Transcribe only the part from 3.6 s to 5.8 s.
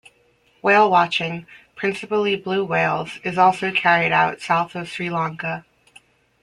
carried out south of Sri Lanka.